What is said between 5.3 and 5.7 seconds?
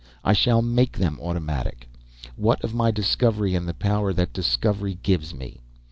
me.